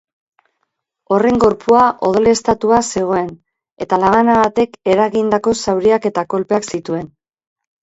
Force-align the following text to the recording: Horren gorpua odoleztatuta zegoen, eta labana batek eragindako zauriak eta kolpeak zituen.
Horren 1.17 1.35
gorpua 1.43 1.81
odoleztatuta 2.09 2.79
zegoen, 2.95 3.29
eta 3.87 4.01
labana 4.05 4.39
batek 4.41 4.75
eragindako 4.97 5.57
zauriak 5.67 6.11
eta 6.13 6.27
kolpeak 6.35 6.69
zituen. 6.75 7.09